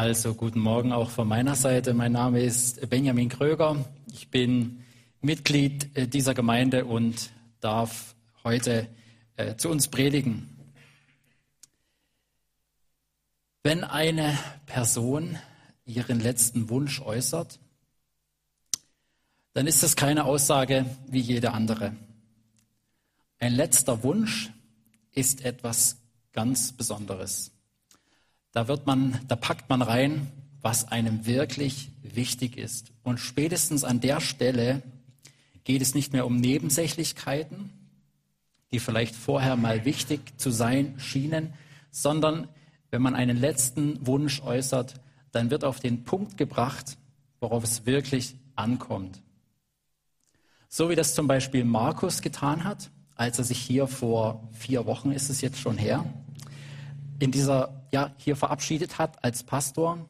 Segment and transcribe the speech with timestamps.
[0.00, 1.92] Also guten Morgen auch von meiner Seite.
[1.92, 3.84] Mein Name ist Benjamin Kröger.
[4.12, 4.84] Ich bin
[5.22, 8.14] Mitglied äh, dieser Gemeinde und darf
[8.44, 8.86] heute
[9.34, 10.56] äh, zu uns predigen.
[13.64, 15.36] Wenn eine Person
[15.84, 17.58] ihren letzten Wunsch äußert,
[19.52, 21.96] dann ist das keine Aussage wie jede andere.
[23.40, 24.52] Ein letzter Wunsch
[25.10, 25.96] ist etwas
[26.32, 27.50] ganz Besonderes.
[28.58, 32.90] Da wird man, da packt man rein, was einem wirklich wichtig ist.
[33.04, 34.82] Und spätestens an der Stelle
[35.62, 37.70] geht es nicht mehr um Nebensächlichkeiten,
[38.72, 41.52] die vielleicht vorher mal wichtig zu sein schienen,
[41.92, 42.48] sondern
[42.90, 44.94] wenn man einen letzten Wunsch äußert,
[45.30, 46.98] dann wird auf den Punkt gebracht,
[47.38, 49.22] worauf es wirklich ankommt.
[50.68, 55.12] So wie das zum Beispiel Markus getan hat, als er sich hier vor vier Wochen
[55.12, 56.04] ist es jetzt schon her,
[57.18, 60.08] in dieser, ja, hier verabschiedet hat als Pastor.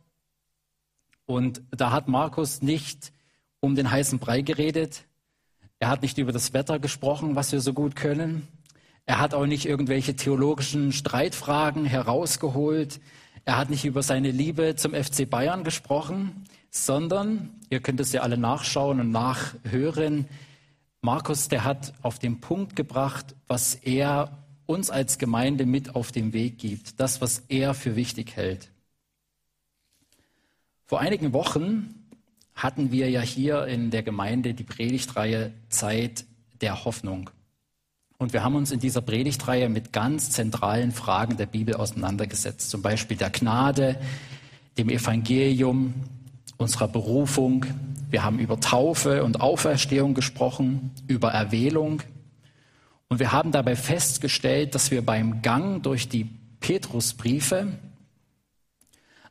[1.27, 3.13] Und da hat Markus nicht
[3.61, 5.05] um den heißen Brei geredet.
[5.79, 8.49] Er hat nicht über das Wetter gesprochen, was wir so gut können.
[9.07, 13.01] Er hat auch nicht irgendwelche theologischen Streitfragen herausgeholt.
[13.45, 18.21] Er hat nicht über seine Liebe zum FC Bayern gesprochen, sondern, ihr könnt es ja
[18.21, 20.27] alle nachschauen und nachhören,
[21.01, 24.37] Markus, der hat auf den Punkt gebracht, was er
[24.69, 28.69] uns als Gemeinde mit auf den Weg gibt, das, was er für wichtig hält.
[30.85, 31.95] Vor einigen Wochen
[32.55, 36.27] hatten wir ja hier in der Gemeinde die Predigtreihe Zeit
[36.61, 37.31] der Hoffnung.
[38.19, 42.83] Und wir haben uns in dieser Predigtreihe mit ganz zentralen Fragen der Bibel auseinandergesetzt, zum
[42.83, 43.99] Beispiel der Gnade,
[44.77, 45.95] dem Evangelium,
[46.59, 47.65] unserer Berufung.
[48.11, 52.03] Wir haben über Taufe und Auferstehung gesprochen, über Erwählung,
[53.09, 56.25] und wir haben dabei festgestellt, dass wir beim Gang durch die
[56.61, 57.79] Petrusbriefe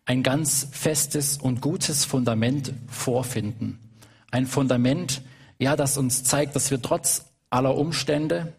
[0.05, 3.77] ein ganz festes und gutes Fundament vorfinden.
[4.31, 5.21] Ein Fundament,
[5.59, 8.53] ja, das uns zeigt, dass wir trotz aller Umstände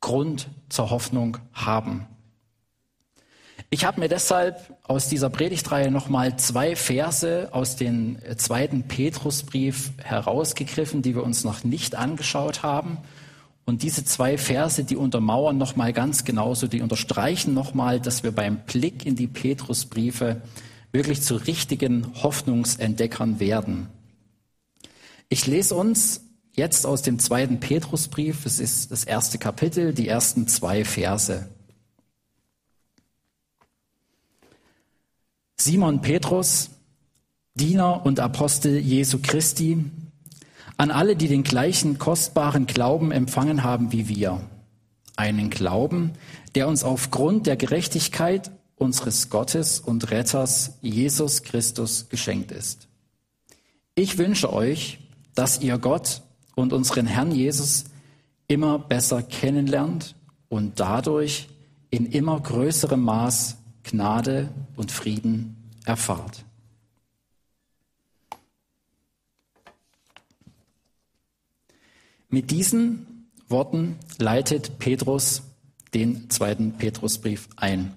[0.00, 2.06] Grund zur Hoffnung haben.
[3.70, 11.02] Ich habe mir deshalb aus dieser Predigtreihe nochmal zwei Verse aus dem zweiten Petrusbrief herausgegriffen,
[11.02, 12.98] die wir uns noch nicht angeschaut haben
[13.68, 18.64] und diese zwei Verse, die untermauern nochmal ganz genauso, die unterstreichen nochmal, dass wir beim
[18.64, 20.40] Blick in die Petrusbriefe
[20.90, 23.88] wirklich zu richtigen Hoffnungsentdeckern werden.
[25.28, 30.48] Ich lese uns jetzt aus dem zweiten Petrusbrief, es ist das erste Kapitel, die ersten
[30.48, 31.46] zwei Verse.
[35.58, 36.70] Simon Petrus,
[37.54, 39.84] Diener und Apostel Jesu Christi,
[40.78, 44.40] an alle, die den gleichen kostbaren Glauben empfangen haben wie wir.
[45.16, 46.12] Einen Glauben,
[46.54, 52.88] der uns aufgrund der Gerechtigkeit unseres Gottes und Retters Jesus Christus geschenkt ist.
[53.96, 55.00] Ich wünsche euch,
[55.34, 56.22] dass ihr Gott
[56.54, 57.84] und unseren Herrn Jesus
[58.46, 60.14] immer besser kennenlernt
[60.48, 61.48] und dadurch
[61.90, 66.44] in immer größerem Maß Gnade und Frieden erfahrt.
[72.30, 75.42] Mit diesen Worten leitet Petrus
[75.94, 77.94] den zweiten Petrusbrief ein.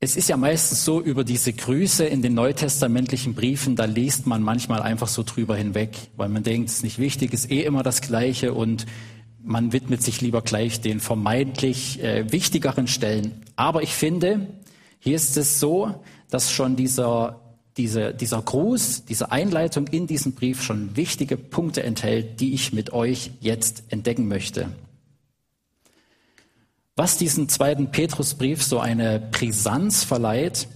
[0.00, 4.42] Es ist ja meistens so über diese Grüße in den neutestamentlichen Briefen, da liest man
[4.42, 7.62] manchmal einfach so drüber hinweg, weil man denkt, es ist nicht wichtig, es ist eh
[7.62, 8.86] immer das Gleiche und
[9.40, 13.44] man widmet sich lieber gleich den vermeintlich äh, wichtigeren Stellen.
[13.54, 14.48] Aber ich finde,
[14.98, 17.47] hier ist es so, dass schon dieser
[17.78, 22.92] diese, dieser Gruß, diese Einleitung in diesen Brief schon wichtige Punkte enthält, die ich mit
[22.92, 24.68] euch jetzt entdecken möchte.
[26.96, 30.68] Was diesen zweiten Petrusbrief so eine Brisanz verleiht,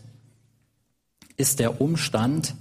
[1.36, 2.54] ist der Umstand,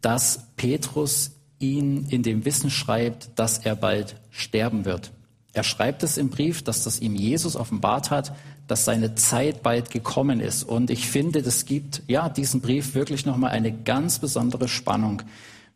[0.00, 1.30] dass Petrus
[1.60, 5.12] ihn in dem Wissen schreibt, dass er bald sterben wird.
[5.52, 8.34] Er schreibt es im Brief, dass das ihm Jesus offenbart hat,
[8.66, 10.64] dass seine Zeit bald gekommen ist.
[10.64, 15.22] Und ich finde, das gibt ja diesen Brief wirklich nochmal eine ganz besondere Spannung.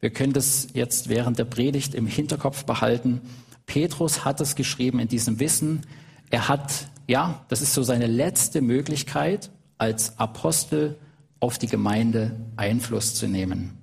[0.00, 3.20] Wir können das jetzt während der Predigt im Hinterkopf behalten.
[3.66, 5.86] Petrus hat es geschrieben in diesem Wissen.
[6.30, 10.96] Er hat, ja, das ist so seine letzte Möglichkeit, als Apostel
[11.38, 13.78] auf die Gemeinde Einfluss zu nehmen.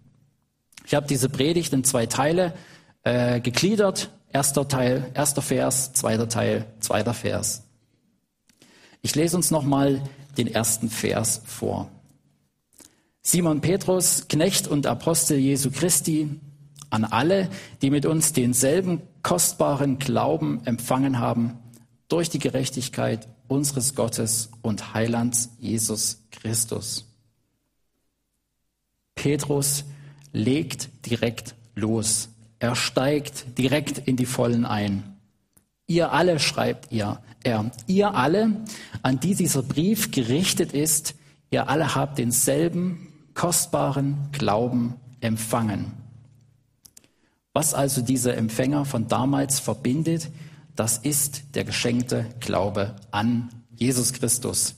[0.85, 2.53] Ich habe diese Predigt in zwei Teile
[3.03, 4.09] äh, gegliedert.
[4.31, 7.66] Erster Teil, erster Vers, zweiter Teil, zweiter Vers.
[9.07, 10.01] Ich lese uns nochmal
[10.37, 11.89] den ersten Vers vor.
[13.21, 16.29] Simon Petrus, Knecht und Apostel Jesu Christi,
[16.89, 17.49] an alle,
[17.81, 21.57] die mit uns denselben kostbaren Glauben empfangen haben,
[22.09, 27.05] durch die Gerechtigkeit unseres Gottes und Heilands Jesus Christus.
[29.15, 29.85] Petrus
[30.33, 32.27] legt direkt los.
[32.59, 35.16] Er steigt direkt in die Vollen ein.
[35.87, 38.51] Ihr alle, schreibt ihr, er, ihr alle,
[39.01, 41.15] an die dieser Brief gerichtet ist,
[41.49, 45.93] ihr alle habt denselben kostbaren Glauben empfangen.
[47.53, 50.29] Was also diese Empfänger von damals verbindet,
[50.75, 54.75] das ist der geschenkte Glaube an Jesus Christus.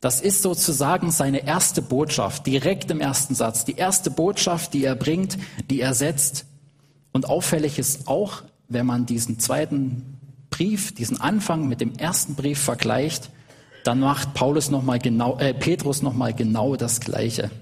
[0.00, 3.64] Das ist sozusagen seine erste Botschaft, direkt im ersten Satz.
[3.64, 5.38] Die erste Botschaft, die er bringt,
[5.70, 6.46] die er setzt.
[7.12, 10.17] Und auffällig ist auch, wenn man diesen zweiten
[10.58, 13.30] Brief, diesen Anfang mit dem ersten Brief vergleicht,
[13.84, 17.52] dann macht Paulus noch mal genau, äh, Petrus nochmal genau das Gleiche.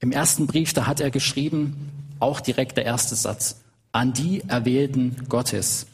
[0.00, 1.90] Im ersten Brief, da hat er geschrieben,
[2.20, 3.60] auch direkt der erste Satz,
[3.92, 5.88] an die Erwählten Gottes.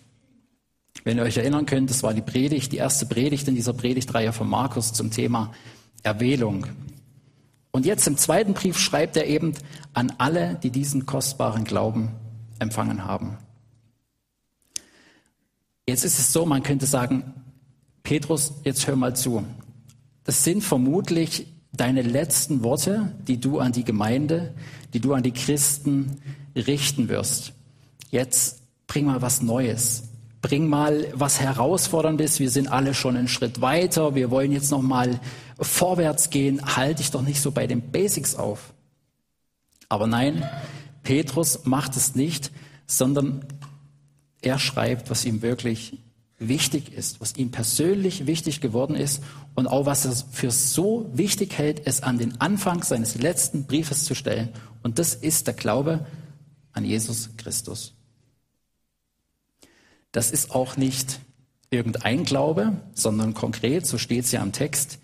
[1.03, 4.33] Wenn ihr euch erinnern könnt, das war die Predigt, die erste Predigt in dieser Predigtreihe
[4.33, 5.53] von Markus zum Thema
[6.05, 6.67] Erwählung.
[7.73, 9.55] Und jetzt im zweiten Brief schreibt er eben
[9.93, 12.13] an alle, die diesen kostbaren Glauben
[12.61, 13.39] empfangen haben.
[15.89, 17.35] Jetzt ist es so, man könnte sagen,
[18.03, 19.45] Petrus, jetzt hör mal zu.
[20.23, 24.55] Das sind vermutlich deine letzten Worte, die du an die Gemeinde,
[24.93, 26.21] die du an die Christen
[26.55, 27.55] richten wirst.
[28.11, 30.05] Jetzt bring mal was Neues
[30.41, 32.41] bring mal was Herausforderndes.
[32.41, 34.15] Wir sind alle schon einen Schritt weiter.
[34.15, 35.21] Wir wollen jetzt noch mal
[35.61, 36.77] vorwärts gehen.
[36.77, 38.73] Halte dich doch nicht so bei den Basics auf.
[39.89, 40.49] Aber nein,
[41.03, 42.53] Petrus macht es nicht,
[42.87, 43.45] sondern
[44.43, 45.99] er schreibt, was ihm wirklich
[46.39, 49.23] wichtig ist, was ihm persönlich wichtig geworden ist
[49.55, 54.05] und auch was er für so wichtig hält, es an den Anfang seines letzten Briefes
[54.05, 54.51] zu stellen.
[54.83, 56.07] Und das ist der Glaube
[56.73, 57.95] an Jesus Christus.
[60.13, 61.19] Das ist auch nicht
[61.71, 65.01] irgendein Glaube, sondern konkret, so steht es ja im Text,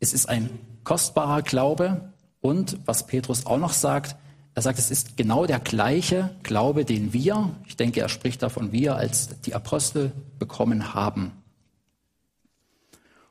[0.00, 0.48] es ist ein
[0.84, 4.16] kostbarer Glaube und was Petrus auch noch sagt,
[4.58, 8.72] er sagt, es ist genau der gleiche Glaube, den wir, ich denke, er spricht davon
[8.72, 11.32] wir als die Apostel bekommen haben.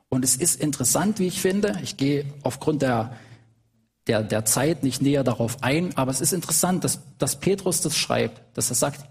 [0.09, 3.13] Und es ist interessant, wie ich finde, ich gehe aufgrund der,
[4.07, 7.97] der, der Zeit nicht näher darauf ein, aber es ist interessant, dass, dass Petrus das
[7.97, 9.05] schreibt, dass er sagt,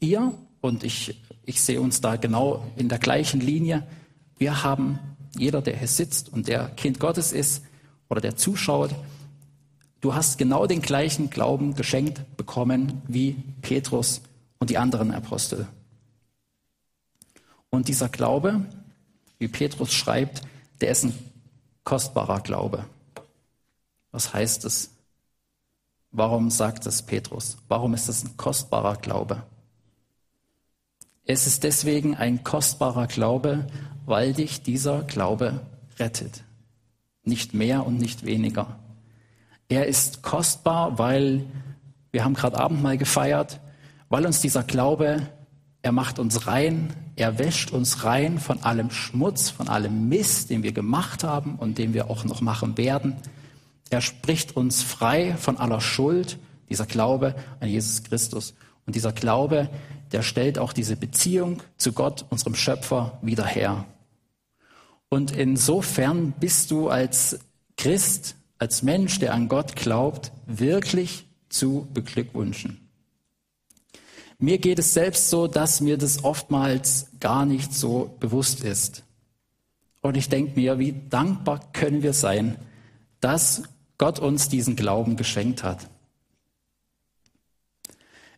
[0.00, 1.16] ihr, und ich
[1.48, 3.86] ich sehe uns da genau in der gleichen Linie.
[4.36, 4.98] Wir haben,
[5.38, 7.64] jeder, der hier sitzt und der Kind Gottes ist
[8.10, 8.94] oder der zuschaut,
[10.00, 14.22] du hast genau den gleichen Glauben geschenkt bekommen wie Petrus
[14.58, 15.66] und die anderen Apostel.
[17.70, 18.64] Und dieser Glaube,
[19.38, 20.42] wie Petrus schreibt,
[20.80, 21.18] der ist ein
[21.84, 22.84] kostbarer Glaube.
[24.10, 24.90] Was heißt es?
[26.10, 27.58] Warum sagt es Petrus?
[27.68, 29.42] Warum ist es ein kostbarer Glaube?
[31.24, 33.66] Es ist deswegen ein kostbarer Glaube,
[34.06, 35.60] weil dich dieser Glaube
[35.98, 36.42] rettet.
[37.22, 38.78] Nicht mehr und nicht weniger.
[39.68, 41.44] Er ist kostbar, weil
[42.10, 43.60] wir haben gerade Abendmahl gefeiert,
[44.08, 45.28] weil uns dieser Glaube,
[45.82, 50.62] er macht uns rein, er wäscht uns rein von allem Schmutz, von allem Mist, den
[50.62, 53.16] wir gemacht haben und den wir auch noch machen werden.
[53.90, 56.38] Er spricht uns frei von aller Schuld,
[56.70, 58.54] dieser Glaube an Jesus Christus.
[58.86, 59.68] Und dieser Glaube,
[60.12, 63.84] der stellt auch diese Beziehung zu Gott, unserem Schöpfer, wieder her.
[65.10, 67.38] Und insofern bist du als
[67.76, 72.88] Christ, als Mensch, der an Gott glaubt, wirklich zu beglückwünschen.
[74.38, 79.02] Mir geht es selbst so, dass mir das oftmals gar nicht so bewusst ist.
[80.00, 82.56] Und ich denke mir, wie dankbar können wir sein,
[83.20, 83.64] dass
[83.98, 85.88] Gott uns diesen Glauben geschenkt hat.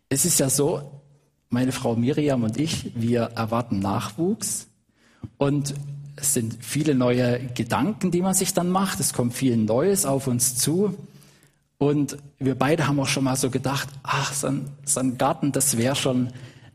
[0.09, 1.03] Es ist ja so,
[1.51, 4.69] meine Frau Miriam und ich, wir erwarten Nachwuchs
[5.37, 5.75] und
[6.21, 9.01] es sind viele neue Gedanken, die man sich dann macht.
[9.01, 10.97] Es kommt viel Neues auf uns zu.
[11.79, 15.53] Und wir beide haben auch schon mal so gedacht, ach, so ein, so ein Garten,
[15.53, 16.29] das wäre schon,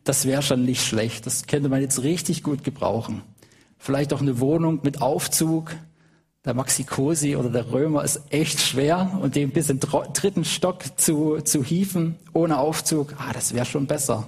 [0.03, 1.25] das wäre schon nicht schlecht.
[1.27, 3.21] Das könnte man jetzt richtig gut gebrauchen.
[3.77, 5.75] Vielleicht auch eine Wohnung mit Aufzug,
[6.43, 10.83] der Maxi-Cosi oder der Römer ist echt schwer und den bis in den dritten Stock
[10.95, 14.27] zu, zu hieven ohne Aufzug, ah, das wäre schon besser.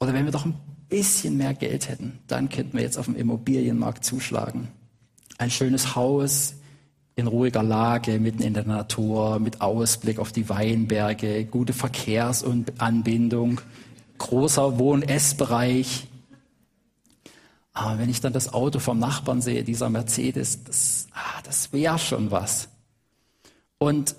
[0.00, 0.54] Oder wenn wir doch ein
[0.88, 4.68] bisschen mehr Geld hätten, dann könnten wir jetzt auf dem Immobilienmarkt zuschlagen.
[5.38, 6.54] Ein schönes Haus
[7.16, 13.60] in ruhiger Lage, mitten in der Natur, mit Ausblick auf die Weinberge, gute Verkehrsanbindung,
[14.18, 16.08] großer Wohn-Essbereich,
[17.74, 21.98] aber wenn ich dann das Auto vom Nachbarn sehe, dieser Mercedes, das, ah, das wäre
[21.98, 22.68] schon was.
[23.78, 24.14] Und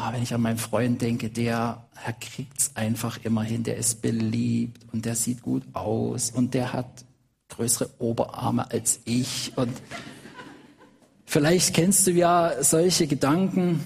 [0.00, 4.02] ah, wenn ich an meinen Freund denke, der, der kriegt's einfach immer hin, der ist
[4.02, 7.04] beliebt und der sieht gut aus und der hat
[7.48, 9.72] größere Oberarme als ich und
[11.26, 13.84] vielleicht kennst du ja solche Gedanken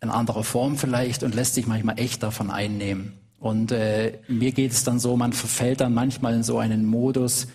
[0.00, 3.14] in anderer Form vielleicht und lässt sich manchmal echt davon einnehmen.
[3.38, 7.46] Und äh, mir geht es dann so, man verfällt dann manchmal in so einen Modus,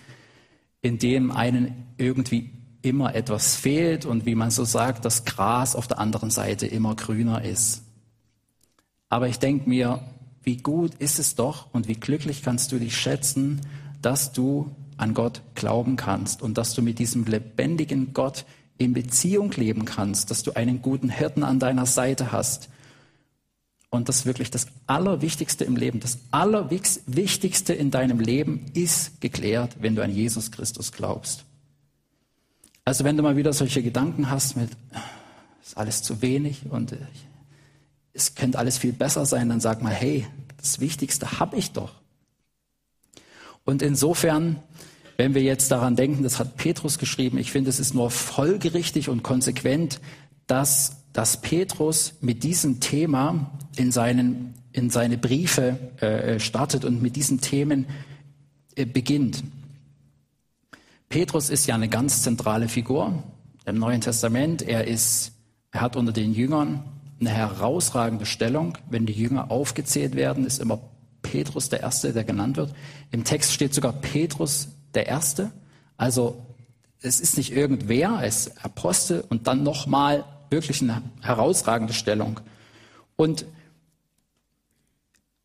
[0.81, 5.87] in dem einen irgendwie immer etwas fehlt und wie man so sagt, das Gras auf
[5.87, 7.83] der anderen Seite immer grüner ist.
[9.09, 10.01] Aber ich denke mir,
[10.43, 13.61] wie gut ist es doch und wie glücklich kannst du dich schätzen,
[14.01, 18.45] dass du an Gott glauben kannst und dass du mit diesem lebendigen Gott
[18.77, 22.69] in Beziehung leben kannst, dass du einen guten Hirten an deiner Seite hast.
[23.89, 29.95] Und das wirklich das Allerwichtigste im Leben, das Allerwichtigste in deinem Leben ist geklärt, wenn
[29.95, 31.46] du an Jesus Christus glaubst.
[32.87, 34.69] Also wenn du mal wieder solche Gedanken hast mit,
[35.61, 36.95] ist alles zu wenig und
[38.13, 40.25] es könnte alles viel besser sein, dann sag mal, hey,
[40.55, 41.91] das Wichtigste habe ich doch.
[43.65, 44.63] Und insofern,
[45.17, 49.09] wenn wir jetzt daran denken, das hat Petrus geschrieben, ich finde, es ist nur folgerichtig
[49.09, 49.99] und konsequent,
[50.45, 57.17] dass, dass Petrus mit diesem Thema in, seinen, in seine Briefe äh, startet und mit
[57.17, 57.85] diesen Themen
[58.77, 59.43] äh, beginnt.
[61.09, 63.23] Petrus ist ja eine ganz zentrale Figur
[63.65, 64.61] im Neuen Testament.
[64.61, 65.31] Er ist,
[65.71, 66.83] er hat unter den Jüngern
[67.19, 68.77] eine herausragende Stellung.
[68.89, 70.79] Wenn die Jünger aufgezählt werden, ist immer
[71.21, 72.73] Petrus der Erste, der genannt wird.
[73.11, 75.51] Im Text steht sogar Petrus der Erste.
[75.95, 76.41] Also
[77.01, 82.39] es ist nicht irgendwer, er ist Apostel und dann nochmal wirklich eine herausragende Stellung.
[83.15, 83.45] Und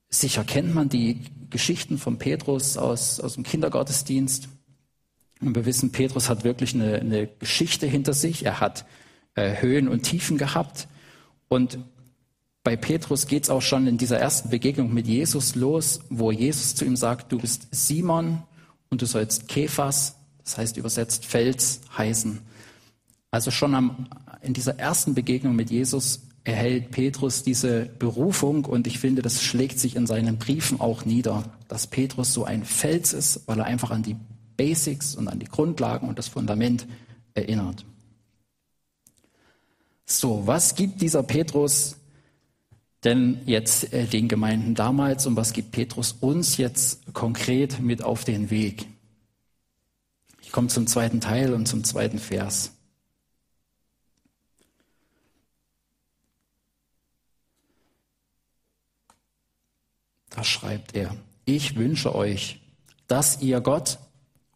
[0.09, 4.49] sicher kennt man die Geschichten von Petrus aus, aus dem Kindergottesdienst.
[5.43, 8.45] Und wir wissen, Petrus hat wirklich eine, eine Geschichte hinter sich.
[8.45, 8.85] Er hat
[9.35, 10.89] äh, Höhen und Tiefen gehabt.
[11.49, 11.79] Und
[12.65, 16.75] bei Petrus geht es auch schon in dieser ersten Begegnung mit Jesus los, wo Jesus
[16.75, 18.43] zu ihm sagt, du bist Simon
[18.89, 22.41] und du sollst Kephas, das heißt übersetzt Fels, heißen.
[23.33, 24.07] Also schon am,
[24.43, 29.79] in dieser ersten Begegnung mit Jesus erhält Petrus diese Berufung und ich finde, das schlägt
[29.79, 33.91] sich in seinen Briefen auch nieder, dass Petrus so ein Fels ist, weil er einfach
[33.91, 34.17] an die
[34.63, 36.87] Basics und an die Grundlagen und das Fundament
[37.35, 37.85] erinnert.
[40.05, 41.97] So, was gibt dieser Petrus
[43.03, 48.23] denn jetzt äh, den Gemeinden damals und was gibt Petrus uns jetzt konkret mit auf
[48.23, 48.87] den Weg?
[50.43, 52.71] Ich komme zum zweiten Teil und zum zweiten Vers.
[60.31, 61.17] Da schreibt er,
[61.47, 62.61] ich wünsche euch,
[63.09, 63.99] dass ihr Gott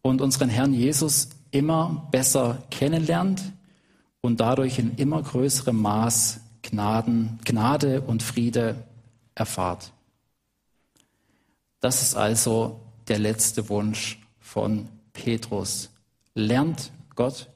[0.01, 3.41] und unseren Herrn Jesus immer besser kennenlernt
[4.21, 8.83] und dadurch in immer größerem Maß Gnaden, Gnade und Friede
[9.35, 9.93] erfahrt.
[11.79, 15.89] Das ist also der letzte Wunsch von Petrus.
[16.33, 17.47] Lernt Gott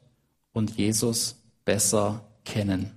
[0.53, 2.91] und Jesus besser kennen.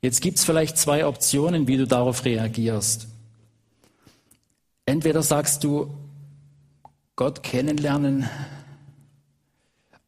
[0.00, 3.08] Jetzt gibt es vielleicht zwei Optionen, wie du darauf reagierst.
[4.86, 5.92] Entweder sagst du,
[7.18, 8.30] Gott kennenlernen,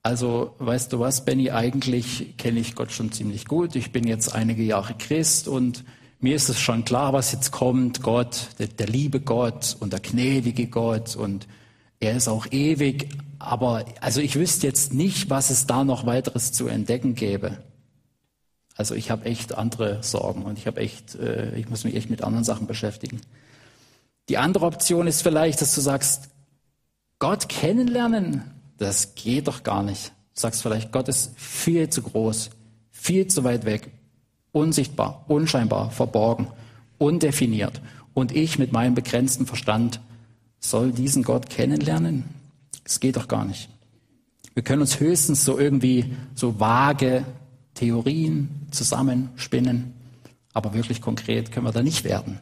[0.01, 3.75] also weißt du was, Benny, eigentlich kenne ich Gott schon ziemlich gut.
[3.75, 5.83] Ich bin jetzt einige Jahre Christ und
[6.21, 8.01] mir ist es schon klar, was jetzt kommt.
[8.03, 11.49] Gott, der, der liebe Gott und der gnädige Gott und
[11.99, 13.09] er ist auch ewig.
[13.41, 17.59] Aber also ich wüsste jetzt nicht, was es da noch weiteres zu entdecken gäbe.
[18.77, 22.09] Also ich habe echt andere Sorgen und ich habe echt, äh, ich muss mich echt
[22.09, 23.21] mit anderen Sachen beschäftigen.
[24.29, 26.31] Die andere Option ist vielleicht, dass du sagst,
[27.21, 30.09] Gott kennenlernen, das geht doch gar nicht.
[30.35, 32.49] Du sagst vielleicht, Gott ist viel zu groß,
[32.91, 33.91] viel zu weit weg,
[34.53, 36.49] unsichtbar, unscheinbar, verborgen,
[36.97, 37.83] undefiniert.
[38.15, 40.01] Und ich mit meinem begrenzten Verstand
[40.61, 42.25] soll diesen Gott kennenlernen?
[42.85, 43.69] Das geht doch gar nicht.
[44.55, 47.27] Wir können uns höchstens so irgendwie so vage
[47.75, 49.93] Theorien zusammenspinnen,
[50.55, 52.41] aber wirklich konkret können wir da nicht werden.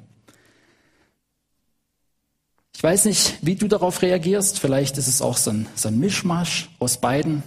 [2.79, 4.61] Ich weiß nicht, wie du darauf reagierst.
[4.61, 7.43] Vielleicht ist es auch so ein, so ein Mischmasch aus beiden.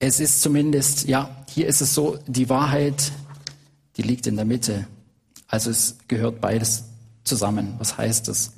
[0.00, 3.12] Es ist zumindest, ja, hier ist es so, die Wahrheit,
[3.96, 4.88] die liegt in der Mitte.
[5.46, 6.86] Also es gehört beides
[7.22, 7.74] zusammen.
[7.78, 8.54] Was heißt das?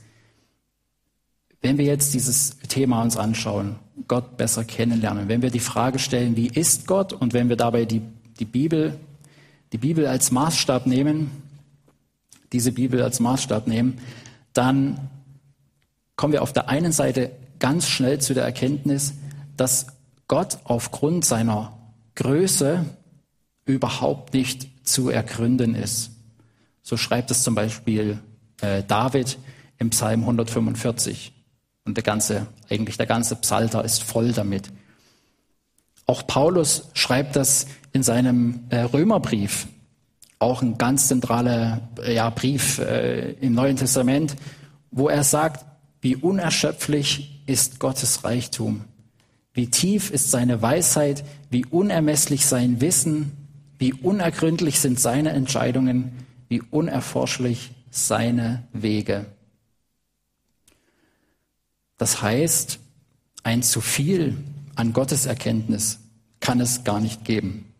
[1.60, 3.76] Wenn wir jetzt dieses Thema uns anschauen,
[4.08, 7.84] Gott besser kennenlernen, wenn wir die Frage stellen, wie ist Gott und wenn wir dabei
[7.84, 8.00] die,
[8.38, 8.98] die Bibel,
[9.72, 11.30] die Bibel als Maßstab nehmen,
[12.54, 13.98] diese Bibel als Maßstab nehmen,
[14.54, 15.10] dann
[16.22, 19.14] kommen wir auf der einen Seite ganz schnell zu der Erkenntnis,
[19.56, 19.88] dass
[20.28, 21.76] Gott aufgrund seiner
[22.14, 22.84] Größe
[23.64, 26.12] überhaupt nicht zu ergründen ist.
[26.80, 28.20] So schreibt es zum Beispiel
[28.60, 29.36] äh, David
[29.78, 31.32] im Psalm 145.
[31.84, 34.70] Und der ganze, eigentlich der ganze Psalter ist voll damit.
[36.06, 39.66] Auch Paulus schreibt das in seinem äh, Römerbrief.
[40.38, 44.36] auch ein ganz zentraler ja, Brief äh, im Neuen Testament,
[44.92, 45.71] wo er sagt,
[46.02, 48.84] wie unerschöpflich ist Gottes Reichtum,
[49.54, 53.32] wie tief ist seine Weisheit, wie unermesslich sein Wissen,
[53.78, 56.12] wie unergründlich sind seine Entscheidungen,
[56.48, 59.26] wie unerforschlich seine Wege.
[61.98, 62.80] Das heißt,
[63.44, 64.36] ein zu viel
[64.74, 66.00] an Gottes Erkenntnis
[66.40, 67.71] kann es gar nicht geben.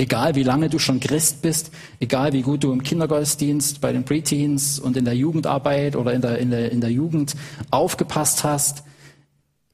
[0.00, 4.04] Egal wie lange du schon Christ bist, egal wie gut du im Kindergottesdienst, bei den
[4.04, 7.34] Preteens und in der Jugendarbeit oder in der, in der, in der Jugend
[7.72, 8.84] aufgepasst hast,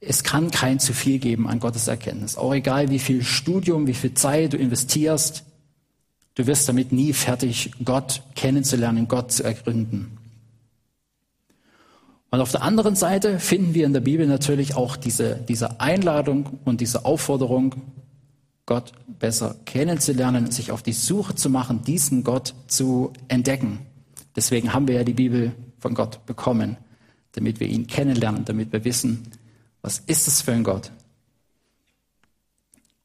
[0.01, 2.37] es kann kein zu viel geben an Gottes Erkenntnis.
[2.37, 5.43] Auch egal wie viel Studium, wie viel Zeit du investierst,
[6.33, 10.17] du wirst damit nie fertig, Gott kennenzulernen, Gott zu ergründen.
[12.31, 16.59] Und auf der anderen Seite finden wir in der Bibel natürlich auch diese, diese Einladung
[16.65, 17.75] und diese Aufforderung,
[18.65, 23.79] Gott besser kennenzulernen, sich auf die Suche zu machen, diesen Gott zu entdecken.
[24.35, 26.77] Deswegen haben wir ja die Bibel von Gott bekommen,
[27.33, 29.23] damit wir ihn kennenlernen, damit wir wissen,
[29.81, 30.91] was ist es für ein Gott.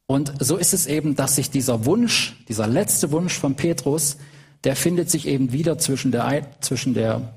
[0.07, 4.17] Und so ist es eben, dass sich dieser Wunsch, dieser letzte Wunsch von Petrus,
[4.63, 7.33] der findet sich eben wieder zwischen der, zwischen der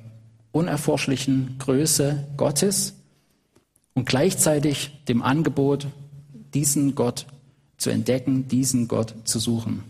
[0.51, 2.95] unerforschlichen Größe Gottes
[3.95, 5.87] und gleichzeitig dem Angebot,
[6.53, 7.27] diesen Gott
[7.77, 9.83] zu entdecken, diesen Gott zu suchen.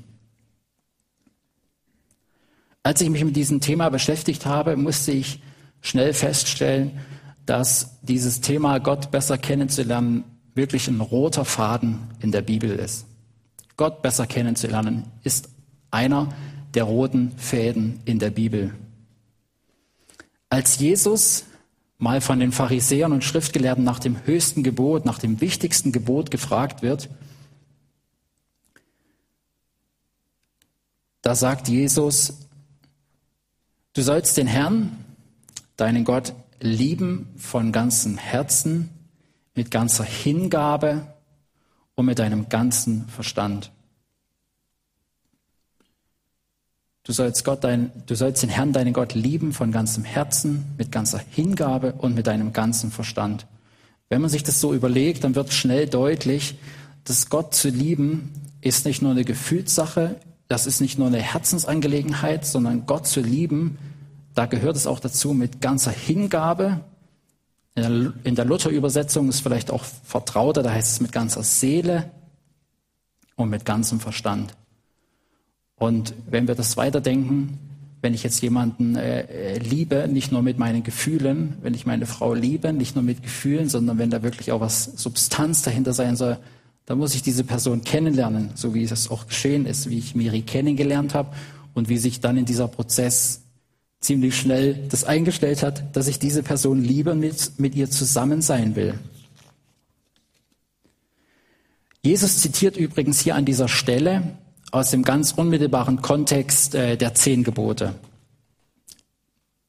[2.83, 5.41] Als ich mich mit diesem Thema beschäftigt habe, musste ich
[5.81, 6.93] schnell feststellen,
[7.47, 13.07] dass dieses Thema Gott besser kennenzulernen wirklich ein roter Faden in der Bibel ist.
[13.77, 15.49] Gott besser kennenzulernen ist
[15.91, 16.29] einer
[16.75, 18.75] der roten Fäden in der Bibel.
[20.49, 21.45] Als Jesus
[21.99, 26.83] mal von den Pharisäern und Schriftgelehrten nach dem höchsten Gebot, nach dem wichtigsten Gebot gefragt
[26.83, 27.09] wird,
[31.25, 32.35] Da sagt Jesus,
[33.95, 34.95] du sollst den Herrn,
[35.79, 38.91] deinen Gott, lieben von ganzem Herzen,
[39.55, 41.07] mit ganzer Hingabe
[41.95, 43.73] und mit deinem ganzen Verstand.
[47.05, 50.93] Du sollst, Gott dein, du sollst den Herrn, deinen Gott, lieben von ganzem Herzen, mit
[50.93, 53.47] ganzer Hingabe und mit deinem ganzen Verstand.
[54.11, 56.59] Wenn man sich das so überlegt, dann wird schnell deutlich,
[57.05, 60.17] dass Gott zu lieben ist nicht nur eine Gefühlssache,
[60.49, 63.79] das ist nicht nur eine Herzensangelegenheit, sondern Gott zu lieben,
[64.35, 66.81] da gehört es auch dazu mit ganzer Hingabe.
[67.77, 72.11] In der Luther-Übersetzung ist vielleicht auch vertrauter, da heißt es mit ganzer Seele
[73.37, 74.55] und mit ganzem Verstand.
[75.77, 77.59] Und wenn wir das weiterdenken,
[78.01, 82.35] wenn ich jetzt jemanden äh, liebe, nicht nur mit meinen Gefühlen, wenn ich meine Frau
[82.35, 86.37] liebe, nicht nur mit Gefühlen, sondern wenn da wirklich auch was Substanz dahinter sein soll,
[86.87, 90.43] da muss ich diese Person kennenlernen, so wie es auch geschehen ist, wie ich Miri
[90.43, 91.35] kennengelernt habe
[91.73, 93.41] und wie sich dann in dieser Prozess
[94.01, 98.77] ziemlich schnell das eingestellt hat, dass ich diese Person lieber mit, mit ihr zusammen sein
[98.77, 98.99] will.
[102.03, 104.37] Jesus zitiert übrigens hier an dieser Stelle
[104.71, 107.95] aus dem ganz unmittelbaren Kontext äh, der zehn Gebote.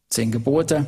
[0.10, 0.88] Zehn Gebote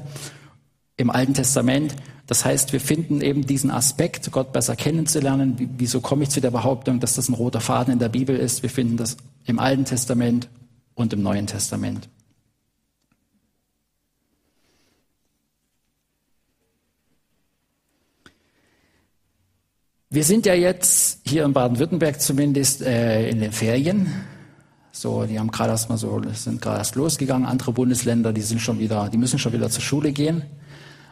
[0.97, 1.95] im Alten Testament.
[2.25, 5.69] Das heißt, wir finden eben diesen Aspekt, Gott besser kennenzulernen.
[5.77, 8.63] Wieso komme ich zu der Behauptung, dass das ein roter Faden in der Bibel ist?
[8.63, 10.49] Wir finden das im Alten Testament
[10.93, 12.09] und im Neuen Testament.
[20.09, 24.11] Wir sind ja jetzt hier in Baden-Württemberg zumindest äh, in den Ferien.
[24.91, 27.45] So, die haben gerade erst mal so, sind gerade erst losgegangen.
[27.45, 30.43] Andere Bundesländer, die sind schon wieder, die müssen schon wieder zur Schule gehen.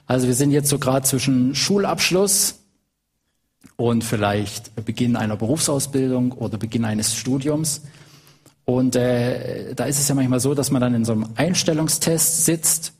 [0.07, 2.59] Also wir sind jetzt so gerade zwischen Schulabschluss
[3.75, 7.81] und vielleicht Beginn einer Berufsausbildung oder Beginn eines Studiums.
[8.65, 12.45] Und äh, da ist es ja manchmal so, dass man dann in so einem Einstellungstest
[12.45, 12.93] sitzt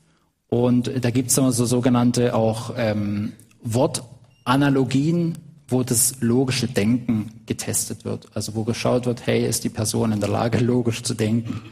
[0.48, 5.38] und da gibt es immer so sogenannte auch ähm, Wortanalogien,
[5.68, 8.28] wo das logische Denken getestet wird.
[8.34, 11.62] Also wo geschaut wird, hey, ist die Person in der Lage, logisch zu denken?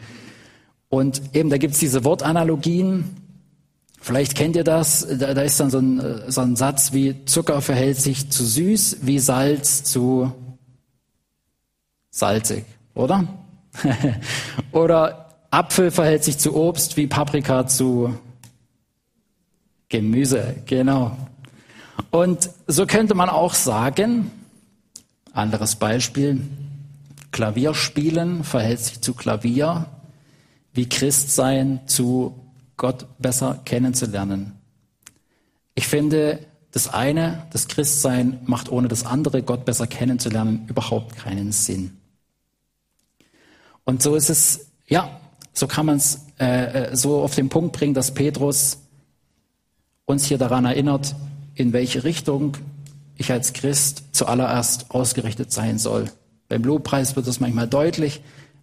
[0.89, 3.05] Und eben da gibt es diese Wortanalogien,
[4.05, 7.63] Vielleicht kennt ihr das, da, da ist dann so ein, so ein Satz wie Zucker
[7.63, 10.31] verhält sich zu süß, wie Salz zu
[12.11, 13.27] salzig, oder?
[14.73, 18.15] oder Apfel verhält sich zu Obst, wie Paprika zu
[19.89, 21.17] Gemüse, genau.
[22.11, 24.31] Und so könnte man auch sagen,
[25.33, 26.43] anderes Beispiel,
[27.33, 29.87] Klavierspielen verhält sich zu Klavier,
[30.75, 32.44] wie Christsein zu
[32.77, 34.53] Gott besser kennenzulernen.
[35.75, 36.41] Ich finde,
[36.73, 41.97] das eine, das Christsein, macht ohne das andere, Gott besser kennenzulernen, überhaupt keinen Sinn.
[43.85, 45.21] Und so ist es ja,
[45.53, 48.79] so kann man es äh, äh, so auf den Punkt bringen, dass Petrus
[50.05, 51.15] uns hier daran erinnert,
[51.55, 52.57] in welche Richtung
[53.17, 56.11] ich als Christ zuallererst ausgerichtet sein soll.
[56.49, 58.21] Beim Lobpreis wird das manchmal deutlich,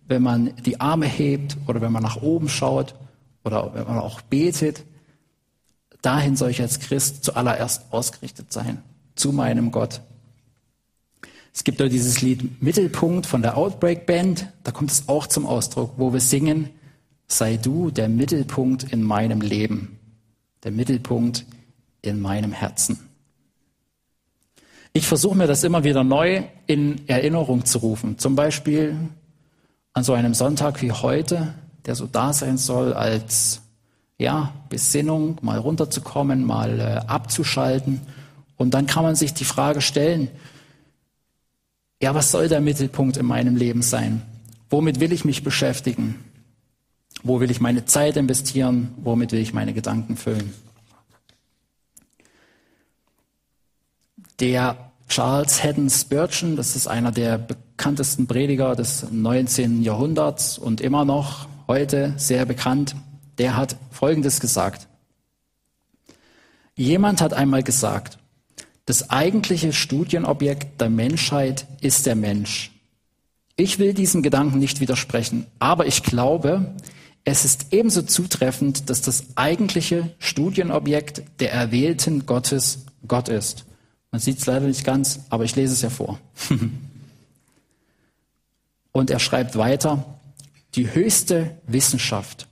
[0.07, 2.93] wenn man die Arme hebt oder wenn man nach oben schaut
[3.43, 4.83] oder wenn man auch betet.
[6.01, 8.81] Dahin soll ich als Christ zuallererst ausgerichtet sein,
[9.15, 10.01] zu meinem Gott.
[11.53, 15.45] Es gibt auch dieses Lied Mittelpunkt von der Outbreak Band, da kommt es auch zum
[15.45, 16.69] Ausdruck, wo wir singen,
[17.27, 19.99] sei du der Mittelpunkt in meinem Leben,
[20.63, 21.45] der Mittelpunkt
[22.01, 22.99] in meinem Herzen.
[24.93, 28.17] Ich versuche mir das immer wieder neu in Erinnerung zu rufen.
[28.17, 28.97] Zum Beispiel
[29.93, 31.53] an so einem Sonntag wie heute,
[31.85, 33.61] der so da sein soll als
[34.17, 38.01] ja, Besinnung, mal runterzukommen, mal äh, abzuschalten.
[38.55, 40.29] Und dann kann man sich die Frage stellen,
[42.01, 44.21] ja, was soll der Mittelpunkt in meinem Leben sein?
[44.69, 46.23] Womit will ich mich beschäftigen?
[47.23, 48.93] Wo will ich meine Zeit investieren?
[48.97, 50.53] Womit will ich meine Gedanken füllen?
[54.39, 59.83] Der Charles Haddon Spurgeon, das ist einer der bekanntesten Prediger des 19.
[59.83, 62.95] Jahrhunderts und immer noch heute sehr bekannt,
[63.37, 64.87] der hat Folgendes gesagt.
[66.75, 68.17] Jemand hat einmal gesagt,
[68.85, 72.71] das eigentliche Studienobjekt der Menschheit ist der Mensch.
[73.55, 76.73] Ich will diesem Gedanken nicht widersprechen, aber ich glaube,
[77.23, 83.65] es ist ebenso zutreffend, dass das eigentliche Studienobjekt der Erwählten Gottes Gott ist.
[84.11, 86.19] Man sieht es leider nicht ganz, aber ich lese es ja vor.
[88.91, 90.19] Und er schreibt weiter,
[90.75, 92.47] die höchste Wissenschaft,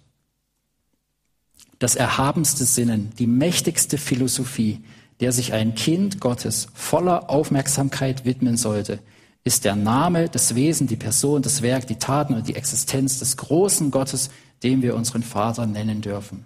[1.80, 4.84] das erhabenste Sinnen, die mächtigste Philosophie,
[5.20, 9.00] der sich ein Kind Gottes voller Aufmerksamkeit widmen sollte,
[9.44, 13.38] ist der Name, das Wesen, die Person, das Werk, die Taten und die Existenz des
[13.38, 14.30] großen Gottes,
[14.64, 16.46] dem wir unseren Vater nennen dürfen.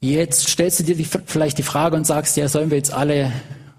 [0.00, 3.32] Jetzt stellst du dir die, vielleicht die Frage und sagst, ja, sollen wir jetzt alle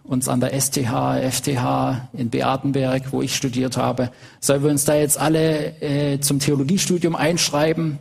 [0.09, 4.95] uns an der STH, FTH in Beatenberg, wo ich studiert habe, sollen wir uns da
[4.95, 7.99] jetzt alle äh, zum Theologiestudium einschreiben?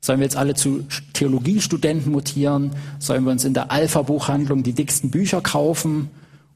[0.00, 2.70] Sollen wir jetzt alle zu Theologiestudenten mutieren?
[3.00, 6.10] Sollen wir uns in der Alpha-Buchhandlung die dicksten Bücher kaufen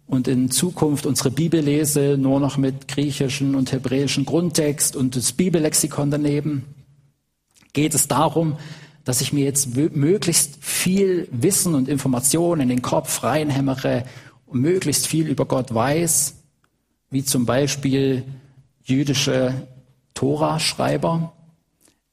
[0.07, 6.13] und in Zukunft unsere Bibellese nur noch mit griechischen und hebräischen Grundtext und das Bibellexikon
[6.13, 6.65] daneben?
[7.73, 8.57] Geht es darum,
[9.05, 14.05] dass ich mir jetzt möglichst viel Wissen und Informationen in den Kopf reinhämmere
[14.61, 16.35] möglichst viel über Gott weiß,
[17.11, 18.25] wie zum Beispiel
[18.83, 19.55] jüdische
[20.15, 21.33] Tora-Schreiber,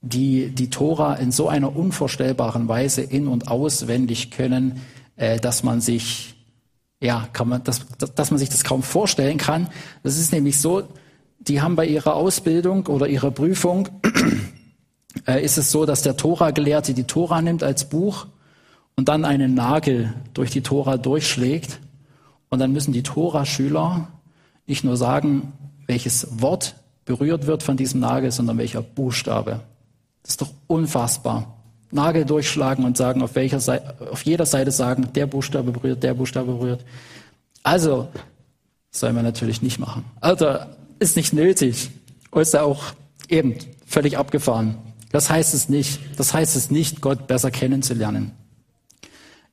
[0.02, 4.82] die die Tora in so einer unvorstellbaren Weise in- und auswendig können,
[5.16, 6.36] äh, dass man sich,
[7.02, 9.68] ja, kann man, dass, dass man sich das kaum vorstellen kann.
[10.04, 10.84] Das ist nämlich so,
[11.40, 13.90] die haben bei ihrer Ausbildung oder ihrer Prüfung
[15.28, 18.28] äh, ist es so, dass der Tora-Gelehrte die Tora nimmt als Buch
[18.96, 21.80] und dann einen Nagel durch die Tora durchschlägt.
[22.54, 24.10] Und dann müssen die Tora-Schüler
[24.68, 25.54] nicht nur sagen,
[25.88, 29.62] welches Wort berührt wird von diesem Nagel, sondern welcher Buchstabe.
[30.22, 31.58] Das ist doch unfassbar.
[31.90, 36.14] Nagel durchschlagen und sagen, auf welcher Seite, auf jeder Seite sagen, der Buchstabe berührt, der
[36.14, 36.86] Buchstabe berührt.
[37.64, 38.08] Also,
[38.92, 40.06] soll man natürlich nicht machen.
[40.22, 40.60] Also,
[41.00, 41.90] ist nicht nötig.
[42.36, 42.84] Ist ja auch
[43.30, 43.56] eben
[43.88, 44.78] völlig abgefahren.
[45.12, 46.00] Das heißt es nicht.
[46.18, 48.32] Das heißt es nicht, Gott besser kennenzulernen.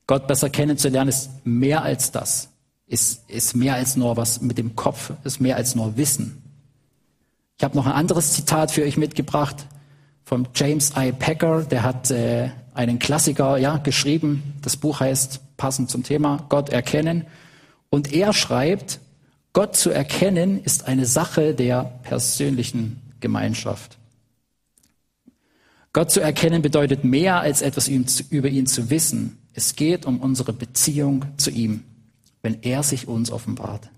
[0.07, 2.50] Gott besser kennenzulernen ist mehr als das.
[2.90, 6.42] Ist, ist mehr als nur was mit dem Kopf, ist mehr als nur Wissen.
[7.57, 9.66] Ich habe noch ein anderes Zitat für euch mitgebracht
[10.24, 11.12] von James I.
[11.12, 11.62] Packer.
[11.62, 14.55] Der hat äh, einen Klassiker ja, geschrieben.
[14.62, 17.26] Das Buch heißt, passend zum Thema, Gott erkennen.
[17.90, 18.98] Und er schreibt,
[19.53, 23.98] Gott zu erkennen ist eine Sache der persönlichen Gemeinschaft.
[25.92, 29.38] Gott zu erkennen bedeutet mehr als etwas über ihn zu wissen.
[29.53, 31.85] Es geht um unsere Beziehung zu ihm,
[32.42, 33.90] wenn er sich uns offenbart.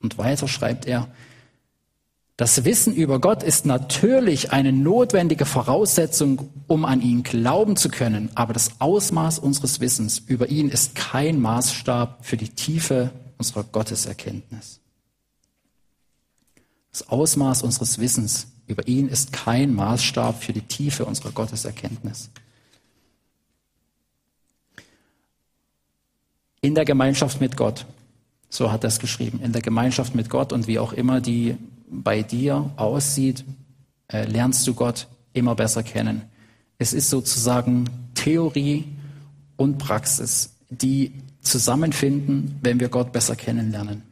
[0.00, 1.08] Und weiter schreibt er,
[2.36, 8.30] das Wissen über Gott ist natürlich eine notwendige Voraussetzung, um an ihn glauben zu können,
[8.36, 14.78] aber das Ausmaß unseres Wissens über ihn ist kein Maßstab für die Tiefe unserer Gotteserkenntnis.
[16.92, 22.30] Das Ausmaß unseres Wissens über ihn ist kein Maßstab für die Tiefe unserer Gotteserkenntnis.
[26.60, 27.86] In der Gemeinschaft mit Gott,
[28.48, 31.56] so hat er es geschrieben, in der Gemeinschaft mit Gott und wie auch immer die
[31.90, 33.44] bei dir aussieht,
[34.08, 36.22] äh, lernst du Gott immer besser kennen.
[36.78, 38.84] Es ist sozusagen Theorie
[39.56, 44.02] und Praxis, die zusammenfinden, wenn wir Gott besser kennenlernen.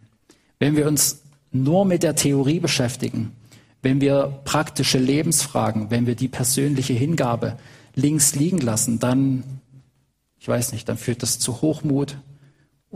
[0.59, 3.33] Wenn wir uns nur mit der Theorie beschäftigen,
[3.83, 7.57] wenn wir praktische Lebensfragen, wenn wir die persönliche Hingabe
[7.95, 9.45] links liegen lassen, dann,
[10.39, 12.17] ich weiß nicht, dann führt das zu Hochmut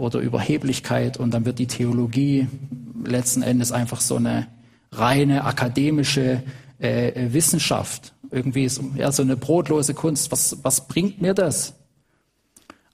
[0.01, 2.49] oder Überheblichkeit und dann wird die Theologie
[3.05, 4.47] letzten Endes einfach so eine
[4.93, 6.43] reine akademische
[6.79, 8.15] äh, Wissenschaft.
[8.31, 10.33] Irgendwie so, ja, so eine brotlose Kunst.
[10.33, 11.75] Was, was bringt mir das?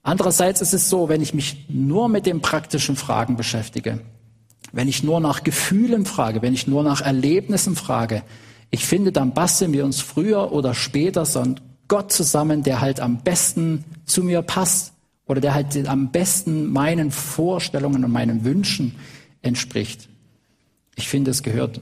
[0.03, 4.01] Andererseits ist es so, wenn ich mich nur mit den praktischen Fragen beschäftige,
[4.71, 8.23] wenn ich nur nach Gefühlen frage, wenn ich nur nach Erlebnissen frage,
[8.69, 12.99] ich finde, dann basteln wir uns früher oder später so einen Gott zusammen, der halt
[12.99, 14.93] am besten zu mir passt
[15.27, 18.95] oder der halt am besten meinen Vorstellungen und meinen Wünschen
[19.41, 20.09] entspricht.
[20.95, 21.81] Ich finde, es gehört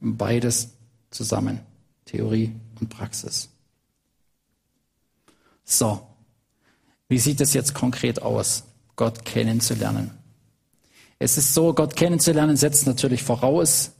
[0.00, 0.70] beides
[1.10, 1.60] zusammen,
[2.04, 3.48] Theorie und Praxis.
[5.64, 6.06] So,
[7.08, 8.64] wie sieht es jetzt konkret aus,
[8.96, 10.10] Gott kennenzulernen?
[11.18, 13.92] Es ist so, Gott kennenzulernen setzt natürlich voraus,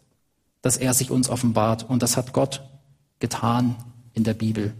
[0.61, 1.88] dass er sich uns offenbart.
[1.88, 2.62] Und das hat Gott
[3.20, 3.76] getan
[4.12, 4.74] in der Bibel.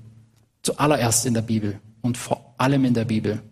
[0.63, 3.43] Zuallererst in der Bibel und vor allem in der Bibel.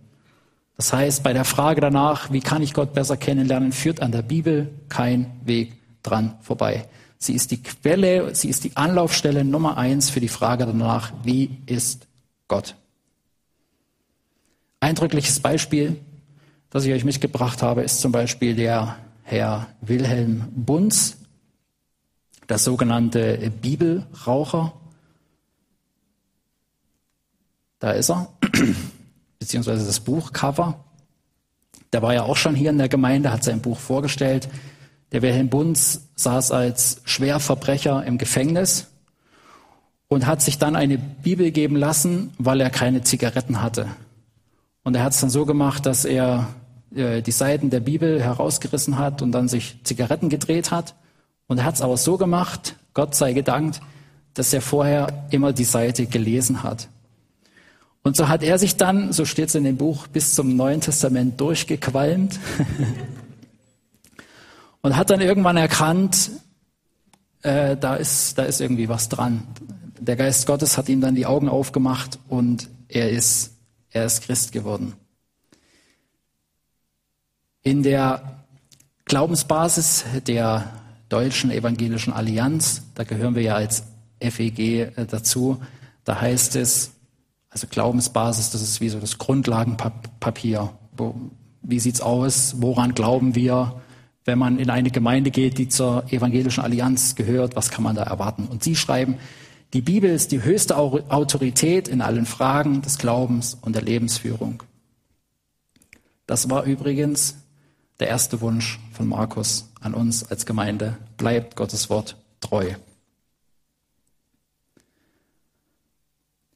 [0.80, 4.22] Das heißt, bei der Frage danach, wie kann ich Gott besser kennenlernen, führt an der
[4.22, 6.88] Bibel kein Weg dran vorbei.
[7.18, 11.58] Sie ist die Quelle, sie ist die Anlaufstelle Nummer eins für die Frage danach, wie
[11.66, 12.06] ist
[12.48, 12.76] Gott?
[14.80, 16.00] Eindrückliches Beispiel
[16.70, 21.18] das ich euch mitgebracht habe, ist zum Beispiel der Herr Wilhelm Bunz,
[22.48, 24.72] der sogenannte Bibelraucher.
[27.80, 28.32] Da ist er,
[29.40, 30.85] beziehungsweise das Buchcover.
[31.92, 34.48] Der war ja auch schon hier in der Gemeinde, hat sein Buch vorgestellt.
[35.11, 38.87] Der Wilhelm Bunz saß als Schwerverbrecher im Gefängnis
[40.07, 43.88] und hat sich dann eine Bibel geben lassen, weil er keine Zigaretten hatte.
[44.85, 46.48] Und er hat es dann so gemacht, dass er
[46.94, 50.94] äh, die Seiten der Bibel herausgerissen hat und dann sich Zigaretten gedreht hat.
[51.48, 53.81] Und er hat es aber so gemacht, Gott sei gedankt,
[54.35, 56.88] dass er vorher immer die Seite gelesen hat.
[58.02, 60.80] Und so hat er sich dann, so steht es in dem Buch, bis zum Neuen
[60.80, 62.38] Testament durchgequalmt
[64.82, 66.30] und hat dann irgendwann erkannt,
[67.42, 69.42] äh, da, ist, da ist irgendwie was dran.
[69.98, 73.52] Der Geist Gottes hat ihm dann die Augen aufgemacht und er ist,
[73.90, 74.94] er ist Christ geworden.
[77.62, 78.44] In der
[79.04, 80.72] Glaubensbasis der
[81.10, 83.82] Deutschen Evangelischen Allianz, da gehören wir ja als
[84.20, 85.60] FEG äh, dazu,
[86.04, 86.92] da heißt es,
[87.50, 90.70] also Glaubensbasis, das ist wie so das Grundlagenpapier.
[91.62, 92.56] Wie sieht's aus?
[92.58, 93.80] Woran glauben wir?
[94.24, 98.04] Wenn man in eine Gemeinde geht, die zur Evangelischen Allianz gehört, was kann man da
[98.04, 98.46] erwarten?
[98.46, 99.18] Und Sie schreiben,
[99.72, 104.62] die Bibel ist die höchste Autorität in allen Fragen des Glaubens und der Lebensführung.
[106.26, 107.36] Das war übrigens
[107.98, 110.96] der erste Wunsch von Markus an uns als Gemeinde.
[111.16, 112.70] Bleibt Gottes Wort treu.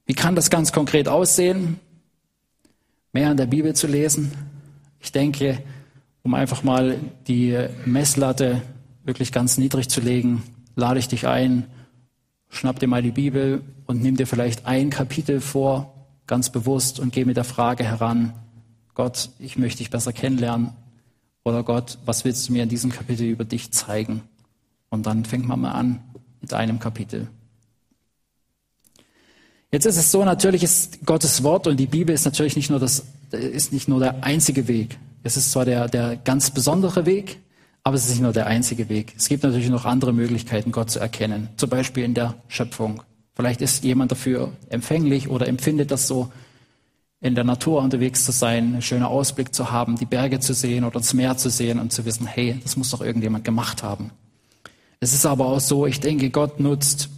[0.07, 1.81] Wie kann das ganz konkret aussehen?
[3.13, 4.33] Mehr in der Bibel zu lesen.
[5.01, 5.63] Ich denke,
[6.23, 8.63] um einfach mal die Messlatte
[9.05, 10.43] wirklich ganz niedrig zu legen,
[10.77, 11.67] lade ich dich ein,
[12.49, 15.95] schnapp dir mal die Bibel und nimm dir vielleicht ein Kapitel vor,
[16.27, 18.33] ganz bewusst, und geh mit der Frage heran,
[18.95, 20.71] Gott, ich möchte dich besser kennenlernen.
[21.45, 24.23] Oder Gott, was willst du mir in diesem Kapitel über dich zeigen?
[24.89, 26.01] Und dann fängt man mal an
[26.41, 27.29] mit einem Kapitel.
[29.75, 32.79] Jetzt ist es so, natürlich ist Gottes Wort und die Bibel ist natürlich nicht nur
[32.79, 34.99] das, ist nicht nur der einzige Weg.
[35.25, 37.41] Es ist zwar der, der ganz besondere Weg,
[37.83, 39.15] aber es ist nicht nur der einzige Weg.
[39.17, 41.49] Es gibt natürlich noch andere Möglichkeiten, Gott zu erkennen.
[41.57, 43.03] Zum Beispiel in der Schöpfung.
[43.35, 46.31] Vielleicht ist jemand dafür empfänglich oder empfindet das so
[47.21, 50.85] in der Natur unterwegs zu sein, einen schönen Ausblick zu haben, die Berge zu sehen
[50.85, 54.13] oder das Meer zu sehen und zu wissen, hey, das muss doch irgendjemand gemacht haben.
[55.01, 57.09] Es ist aber auch so, ich denke, Gott nutzt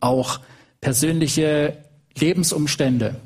[0.00, 0.40] auch
[0.80, 1.76] persönliche
[2.16, 3.16] Lebensumstände.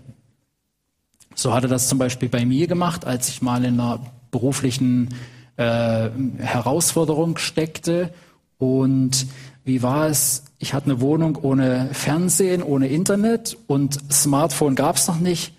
[1.35, 5.15] So hat er das zum Beispiel bei mir gemacht, als ich mal in einer beruflichen
[5.57, 8.13] äh, Herausforderung steckte.
[8.59, 9.27] Und
[9.65, 10.45] wie war es?
[10.59, 15.55] Ich hatte eine Wohnung ohne Fernsehen, ohne Internet und Smartphone gab es noch nicht.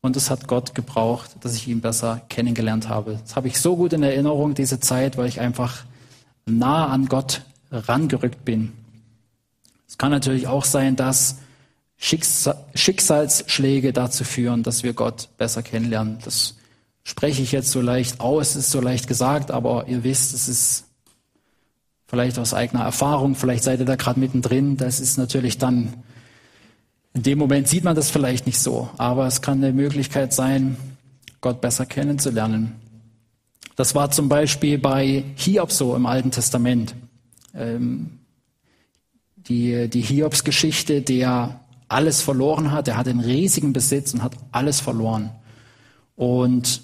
[0.00, 3.18] Und es hat Gott gebraucht, dass ich ihn besser kennengelernt habe.
[3.22, 5.84] Das habe ich so gut in Erinnerung, diese Zeit, weil ich einfach
[6.44, 8.72] nah an Gott rangerückt bin.
[9.94, 11.36] Es kann natürlich auch sein, dass
[11.96, 16.18] Schicksalsschläge dazu führen, dass wir Gott besser kennenlernen.
[16.24, 16.56] Das
[17.04, 20.86] spreche ich jetzt so leicht aus, ist so leicht gesagt, aber ihr wisst, es ist
[22.08, 24.76] vielleicht aus eigener Erfahrung, vielleicht seid ihr da gerade mittendrin.
[24.76, 25.94] Das ist natürlich dann
[27.12, 30.76] in dem Moment sieht man das vielleicht nicht so, aber es kann eine Möglichkeit sein,
[31.40, 32.74] Gott besser kennenzulernen.
[33.76, 36.96] Das war zum Beispiel bei Hiob so im Alten Testament.
[37.54, 38.23] Ähm,
[39.48, 44.80] die, die Hiobs-Geschichte, der alles verloren hat, der hat einen riesigen Besitz und hat alles
[44.80, 45.30] verloren.
[46.16, 46.82] Und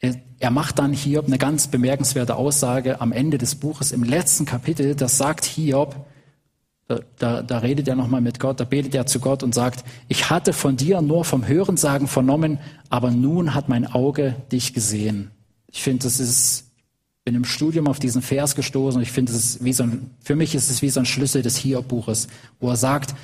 [0.00, 4.44] er, er macht dann Hiob eine ganz bemerkenswerte Aussage am Ende des Buches, im letzten
[4.44, 5.94] Kapitel, das sagt Hiob,
[6.88, 9.84] da, da, da redet er nochmal mit Gott, da betet er zu Gott und sagt,
[10.08, 12.58] ich hatte von dir nur vom Hörensagen vernommen,
[12.90, 15.30] aber nun hat mein Auge dich gesehen.
[15.68, 16.71] Ich finde, das ist,
[17.24, 20.10] bin im Studium auf diesen Vers gestoßen und ich finde, das ist wie so ein,
[20.22, 22.28] für mich ist es wie so ein Schlüssel des Hiob-Buches,
[22.60, 23.14] wo er sagt,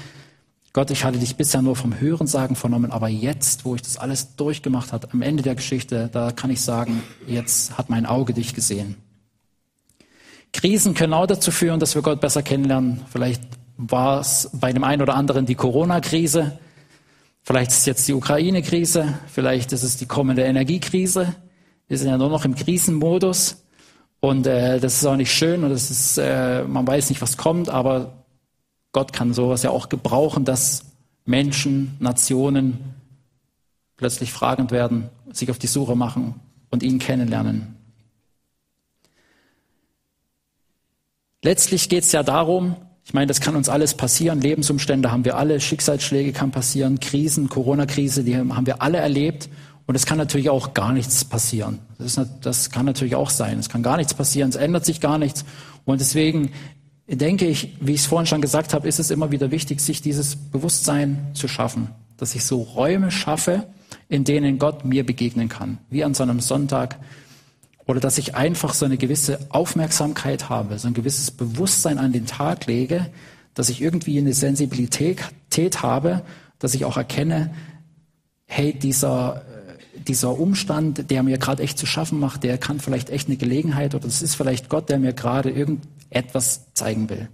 [0.72, 4.36] Gott, ich hatte dich bisher nur vom Hörensagen vernommen, aber jetzt, wo ich das alles
[4.36, 8.54] durchgemacht habe, am Ende der Geschichte, da kann ich sagen, jetzt hat mein Auge dich
[8.54, 8.96] gesehen.
[10.52, 13.00] Krisen können auch dazu führen, dass wir Gott besser kennenlernen.
[13.10, 13.42] Vielleicht
[13.76, 16.58] war es bei dem einen oder anderen die Corona-Krise.
[17.42, 19.18] Vielleicht ist es jetzt die Ukraine-Krise.
[19.32, 21.34] Vielleicht ist es die kommende Energiekrise.
[21.86, 23.64] Wir sind ja nur noch im Krisenmodus.
[24.20, 27.36] Und äh, das ist auch nicht schön und das ist, äh, man weiß nicht, was
[27.36, 28.24] kommt, aber
[28.92, 30.86] Gott kann sowas ja auch gebrauchen, dass
[31.24, 32.94] Menschen, Nationen
[33.96, 36.34] plötzlich fragend werden, sich auf die Suche machen
[36.70, 37.76] und ihn kennenlernen.
[41.42, 45.36] Letztlich geht es ja darum, ich meine, das kann uns alles passieren, Lebensumstände haben wir
[45.36, 49.48] alle, Schicksalsschläge kann passieren, Krisen, Corona-Krise, die haben wir alle erlebt.
[49.88, 51.78] Und es kann natürlich auch gar nichts passieren.
[51.96, 53.58] Das, ist, das kann natürlich auch sein.
[53.58, 55.46] Es kann gar nichts passieren, es ändert sich gar nichts.
[55.86, 56.50] Und deswegen
[57.08, 60.02] denke ich, wie ich es vorhin schon gesagt habe, ist es immer wieder wichtig, sich
[60.02, 63.66] dieses Bewusstsein zu schaffen, dass ich so Räume schaffe,
[64.10, 66.98] in denen Gott mir begegnen kann, wie an so einem Sonntag,
[67.86, 72.26] oder dass ich einfach so eine gewisse Aufmerksamkeit habe, so ein gewisses Bewusstsein an den
[72.26, 73.06] Tag lege,
[73.54, 75.22] dass ich irgendwie eine Sensibilität
[75.82, 76.24] habe,
[76.58, 77.54] dass ich auch erkenne,
[78.44, 79.46] hey, dieser,
[80.06, 83.94] dieser Umstand, der mir gerade echt zu schaffen macht, der kann vielleicht echt eine Gelegenheit
[83.94, 87.28] oder es ist vielleicht Gott, der mir gerade irgendetwas zeigen will.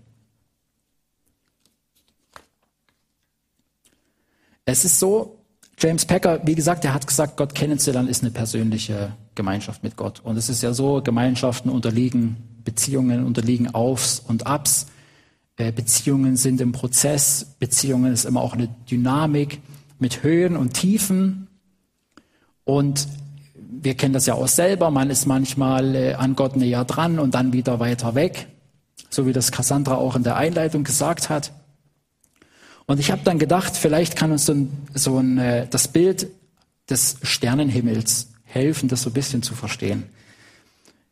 [4.65, 5.39] Es ist so,
[5.79, 10.21] James Packer, wie gesagt, er hat gesagt, Gott kennenzulernen ist eine persönliche Gemeinschaft mit Gott.
[10.25, 14.87] Und es ist ja so, Gemeinschaften unterliegen Beziehungen, unterliegen Aufs und Abs.
[15.57, 17.57] Äh, Beziehungen sind im Prozess.
[17.59, 19.61] Beziehungen ist immer auch eine Dynamik
[19.99, 21.49] mit Höhen und Tiefen.
[22.65, 23.09] Und
[23.59, 24.91] wir kennen das ja auch selber.
[24.91, 28.49] Man ist manchmal äh, an Gott näher dran und dann wieder weiter weg.
[29.11, 31.53] So wie das Cassandra auch in der Einleitung gesagt hat.
[32.87, 36.29] Und ich habe dann gedacht, vielleicht kann uns so ein, so ein, äh, das Bild
[36.91, 40.05] des Sternenhimmels helfen, das so ein bisschen zu verstehen.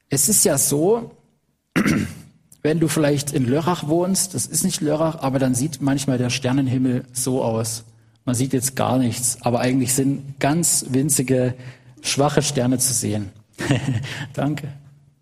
[0.09, 1.13] Es ist ja so,
[2.63, 6.31] wenn du vielleicht in Lörrach wohnst, das ist nicht Lörrach, aber dann sieht manchmal der
[6.31, 7.85] Sternenhimmel so aus.
[8.25, 11.55] Man sieht jetzt gar nichts, aber eigentlich sind ganz winzige,
[12.03, 13.31] schwache Sterne zu sehen.
[14.35, 14.69] Danke.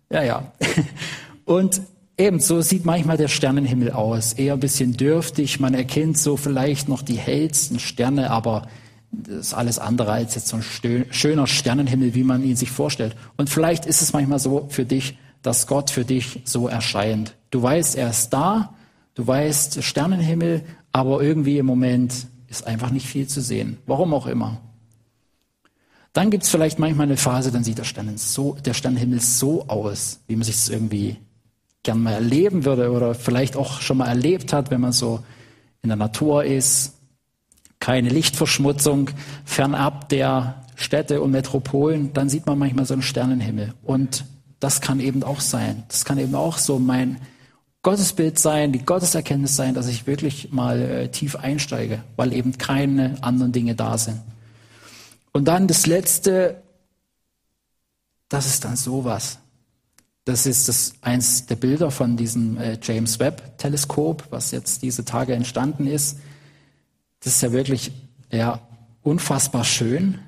[0.09, 0.51] Ja, ja.
[1.45, 1.81] Und
[2.21, 5.59] Ebenso sieht manchmal der Sternenhimmel aus, eher ein bisschen dürftig.
[5.59, 8.67] Man erkennt so vielleicht noch die hellsten Sterne, aber
[9.11, 13.15] das ist alles andere als jetzt so ein schöner Sternenhimmel, wie man ihn sich vorstellt.
[13.37, 17.35] Und vielleicht ist es manchmal so für dich, dass Gott für dich so erscheint.
[17.49, 18.75] Du weißt, er ist da,
[19.15, 20.61] du weißt Sternenhimmel,
[20.91, 23.77] aber irgendwie im Moment ist einfach nicht viel zu sehen.
[23.87, 24.61] Warum auch immer.
[26.13, 29.67] Dann gibt es vielleicht manchmal eine Phase, dann sieht der, Stern so, der Sternenhimmel so
[29.69, 31.15] aus, wie man sich es irgendwie
[31.83, 35.23] gern mal erleben würde oder vielleicht auch schon mal erlebt hat, wenn man so
[35.81, 36.97] in der Natur ist.
[37.79, 39.09] Keine Lichtverschmutzung,
[39.45, 43.73] fernab der Städte und Metropolen, dann sieht man manchmal so einen Sternenhimmel.
[43.81, 44.25] Und
[44.59, 45.83] das kann eben auch sein.
[45.87, 47.17] Das kann eben auch so mein
[47.83, 53.17] Gottesbild sein, die Gotteserkenntnis sein, dass ich wirklich mal äh, tief einsteige, weil eben keine
[53.21, 54.21] anderen Dinge da sind.
[55.31, 56.61] Und dann das Letzte,
[58.29, 59.39] das ist dann sowas.
[60.25, 65.03] Das ist das, eins der Bilder von diesem äh, James Webb Teleskop, was jetzt diese
[65.03, 66.19] Tage entstanden ist.
[67.21, 67.91] Das ist ja wirklich
[68.31, 68.59] ja,
[69.01, 70.19] unfassbar schön.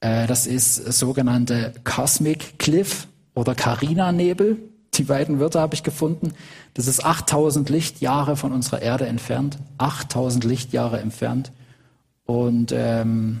[0.00, 4.69] Äh, das ist sogenannte Cosmic Cliff oder Carina Nebel.
[4.94, 6.32] Die beiden Wörter habe ich gefunden.
[6.74, 9.58] Das ist 8000 Lichtjahre von unserer Erde entfernt.
[9.78, 11.52] 8000 Lichtjahre entfernt.
[12.24, 13.40] Und ähm,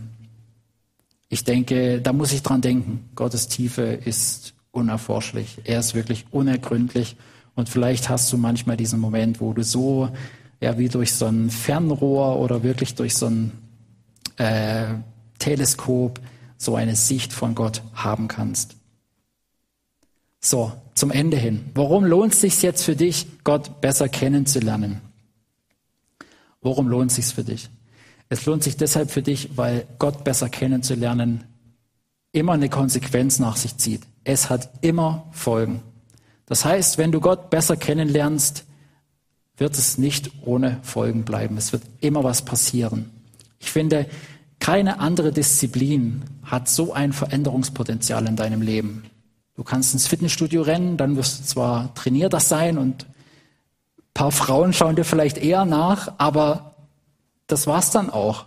[1.28, 3.08] ich denke, da muss ich dran denken.
[3.14, 5.58] Gottes Tiefe ist unerforschlich.
[5.64, 7.16] Er ist wirklich unergründlich.
[7.54, 10.08] Und vielleicht hast du manchmal diesen Moment, wo du so,
[10.60, 13.52] ja, wie durch so ein Fernrohr oder wirklich durch so ein
[14.36, 14.94] äh,
[15.38, 16.20] Teleskop
[16.56, 18.76] so eine Sicht von Gott haben kannst.
[20.40, 21.70] So, zum Ende hin.
[21.74, 25.00] Warum lohnt es sich jetzt für dich, Gott besser kennenzulernen?
[26.62, 27.68] Warum lohnt es sich für dich?
[28.28, 31.44] Es lohnt sich deshalb für dich, weil Gott besser kennenzulernen
[32.32, 34.02] immer eine Konsequenz nach sich zieht.
[34.24, 35.82] Es hat immer Folgen.
[36.46, 38.64] Das heißt, wenn du Gott besser kennenlernst,
[39.56, 41.56] wird es nicht ohne Folgen bleiben.
[41.56, 43.10] Es wird immer was passieren.
[43.58, 44.06] Ich finde,
[44.58, 49.09] keine andere Disziplin hat so ein Veränderungspotenzial in deinem Leben.
[49.60, 54.72] Du kannst ins Fitnessstudio rennen, dann wirst du zwar trainierter sein und ein paar Frauen
[54.72, 56.76] schauen dir vielleicht eher nach, aber
[57.46, 58.46] das war's dann auch.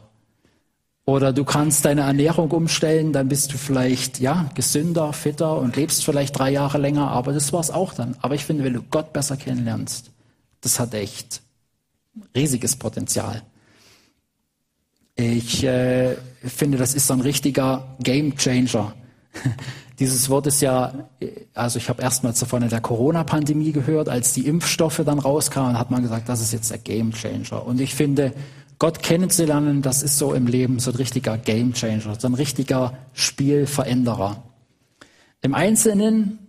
[1.06, 6.04] Oder du kannst deine Ernährung umstellen, dann bist du vielleicht ja gesünder, fitter und lebst
[6.04, 8.18] vielleicht drei Jahre länger, aber das war's auch dann.
[8.24, 10.10] Aber ich finde, wenn du Gott besser kennenlernst,
[10.62, 11.44] das hat echt
[12.36, 13.44] riesiges Potenzial.
[15.14, 18.96] Ich äh, finde, das ist so ein richtiger Game Changer.
[20.00, 21.08] Dieses Wort ist ja,
[21.54, 25.92] also ich habe erstmals davon in der Corona-Pandemie gehört, als die Impfstoffe dann rauskamen, hat
[25.92, 27.66] man gesagt, das ist jetzt der Game Changer.
[27.66, 28.34] Und ich finde,
[28.80, 34.44] Gott kennenzulernen, das ist so im Leben so ein richtiger Gamechanger, so ein richtiger Spielveränderer.
[35.42, 36.40] Im Einzelnen,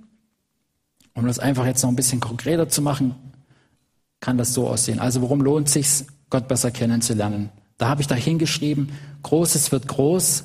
[1.14, 3.14] um das einfach jetzt noch ein bisschen konkreter zu machen,
[4.20, 5.00] kann das so aussehen.
[5.00, 7.50] Also warum lohnt es sich, Gott besser kennenzulernen?
[7.76, 8.92] Da habe ich da hingeschrieben,
[9.22, 10.44] Großes wird groß,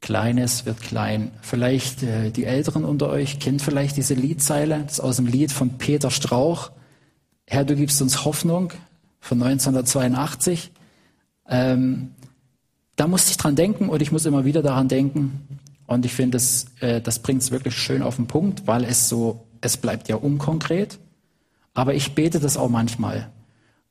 [0.00, 1.32] Kleines wird klein.
[1.40, 5.52] Vielleicht äh, die Älteren unter euch kennen vielleicht diese Liedzeile, das ist aus dem Lied
[5.52, 6.70] von Peter Strauch.
[7.46, 8.72] Herr, du gibst uns Hoffnung
[9.20, 10.70] von 1982.
[11.48, 12.12] Ähm,
[12.96, 15.60] da musste ich dran denken und ich muss immer wieder daran denken.
[15.86, 19.08] Und ich finde, das, äh, das bringt es wirklich schön auf den Punkt, weil es
[19.08, 20.98] so, es bleibt ja unkonkret.
[21.74, 23.30] Aber ich bete das auch manchmal.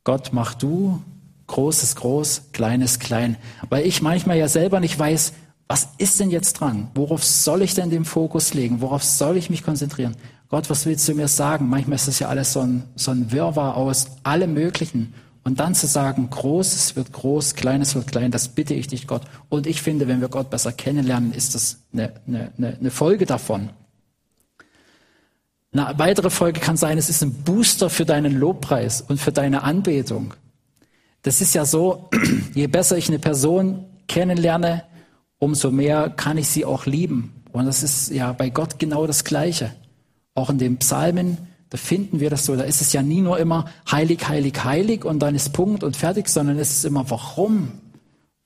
[0.04, 1.02] Gott, mach du
[1.48, 3.38] Großes groß, Kleines klein.
[3.70, 5.34] Weil ich manchmal ja selber nicht weiß,
[5.68, 6.90] was ist denn jetzt dran?
[6.94, 8.82] Worauf soll ich denn den Fokus legen?
[8.82, 10.16] Worauf soll ich mich konzentrieren?
[10.50, 11.68] Gott, was willst du mir sagen?
[11.70, 15.14] Manchmal ist das ja alles so ein, so ein Wirrwarr aus allem Möglichen.
[15.44, 19.24] Und dann zu sagen, Großes wird groß, Kleines wird klein, das bitte ich dich, Gott.
[19.50, 23.70] Und ich finde, wenn wir Gott besser kennenlernen, ist das eine, eine, eine Folge davon.
[25.72, 29.64] Eine weitere Folge kann sein, es ist ein Booster für deinen Lobpreis und für deine
[29.64, 30.34] Anbetung.
[31.22, 32.10] Das ist ja so,
[32.54, 34.84] je besser ich eine Person kennenlerne,
[35.46, 37.34] umso mehr kann ich sie auch lieben.
[37.54, 39.72] Und das ist ja bei Gott genau das Gleiche.
[40.34, 41.38] Auch in den Psalmen
[41.70, 42.56] da finden wir das so.
[42.56, 45.98] Da ist es ja nie nur immer heilig, heilig, heilig und dann ist Punkt und
[45.98, 47.72] fertig, sondern es ist immer warum?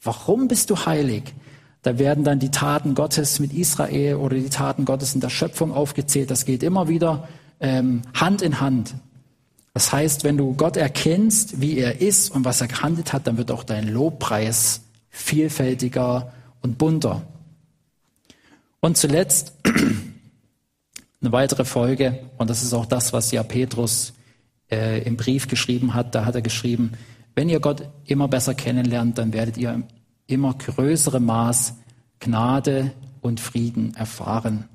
[0.02, 1.34] Warum bist du heilig?
[1.82, 5.74] Da werden dann die Taten Gottes mit Israel oder die Taten Gottes in der Schöpfung
[5.74, 6.32] aufgezählt.
[6.32, 7.28] Das geht immer wieder
[7.60, 8.96] ähm, Hand in Hand.
[9.74, 13.38] Das heißt, wenn du Gott erkennst, wie er ist und was er gehandelt hat, dann
[13.38, 17.22] wird auch dein Lobpreis vielfältiger und bunter.
[18.80, 19.54] Und zuletzt
[21.22, 24.14] eine weitere Folge, und das ist auch das, was ja Petrus
[24.72, 26.94] äh, im Brief geschrieben hat, da hat er geschrieben,
[27.36, 29.86] wenn ihr Gott immer besser kennenlernt, dann werdet ihr im
[30.30, 31.76] immer größerem Maß
[32.20, 32.92] Gnade
[33.22, 34.66] und Frieden erfahren.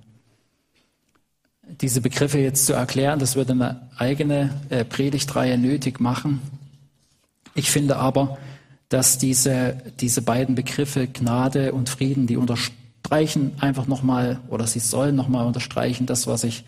[1.80, 6.42] Diese Begriffe jetzt zu erklären, das würde eine eigene äh, Predigtreihe nötig machen.
[7.54, 8.36] Ich finde aber,
[8.94, 15.16] dass diese, diese beiden Begriffe Gnade und Frieden, die unterstreichen einfach nochmal, oder sie sollen
[15.16, 16.64] nochmal unterstreichen, das, was ich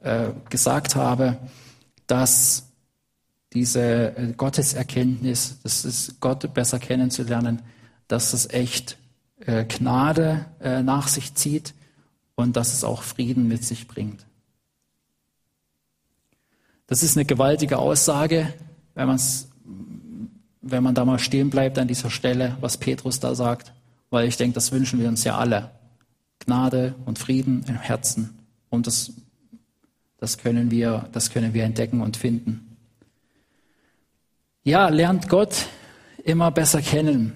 [0.00, 1.36] äh, gesagt habe,
[2.08, 2.72] dass
[3.52, 7.62] diese äh, Gotteserkenntnis, das ist Gott besser kennenzulernen,
[8.08, 8.98] dass es echt
[9.46, 11.74] äh, Gnade äh, nach sich zieht
[12.34, 14.26] und dass es auch Frieden mit sich bringt.
[16.88, 18.52] Das ist eine gewaltige Aussage,
[18.96, 19.48] wenn, man's,
[20.60, 23.72] wenn man da mal stehen bleibt an dieser Stelle, was Petrus da sagt,
[24.10, 25.70] weil ich denke, das wünschen wir uns ja alle.
[26.40, 28.38] Gnade und Frieden im Herzen.
[28.70, 29.12] Und das,
[30.18, 32.76] das, können wir, das können wir entdecken und finden.
[34.64, 35.66] Ja, lernt Gott
[36.24, 37.32] immer besser kennen.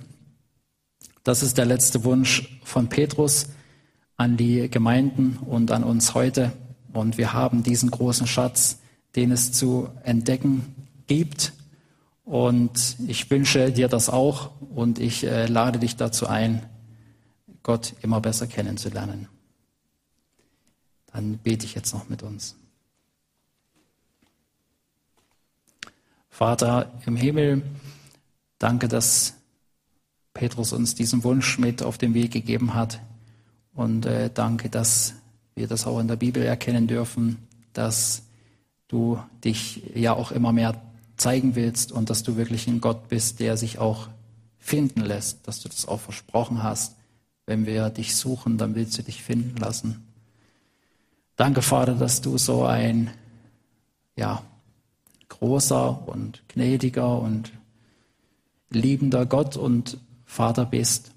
[1.24, 3.48] Das ist der letzte Wunsch von Petrus
[4.16, 6.52] an die Gemeinden und an uns heute.
[6.92, 8.78] Und wir haben diesen großen Schatz,
[9.16, 10.74] den es zu entdecken
[11.06, 11.52] gibt.
[12.32, 16.64] Und ich wünsche dir das auch und ich äh, lade dich dazu ein,
[17.62, 19.28] Gott immer besser kennenzulernen.
[21.12, 22.56] Dann bete ich jetzt noch mit uns.
[26.30, 27.64] Vater im Himmel,
[28.58, 29.34] danke, dass
[30.32, 32.98] Petrus uns diesen Wunsch mit auf den Weg gegeben hat.
[33.74, 35.16] Und äh, danke, dass
[35.54, 38.22] wir das auch in der Bibel erkennen dürfen, dass
[38.88, 40.80] du dich ja auch immer mehr
[41.22, 44.08] zeigen willst und dass du wirklich ein Gott bist, der sich auch
[44.58, 46.96] finden lässt, dass du das auch versprochen hast.
[47.46, 50.06] Wenn wir dich suchen, dann willst du dich finden lassen.
[51.36, 53.10] Danke, Vater, dass du so ein,
[54.16, 54.42] ja,
[55.28, 57.52] großer und gnädiger und
[58.70, 61.12] liebender Gott und Vater bist.